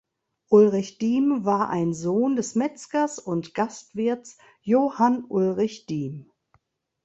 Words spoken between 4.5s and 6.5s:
Johann Ulrich Diem.